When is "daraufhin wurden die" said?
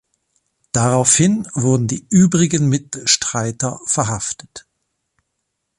0.71-2.07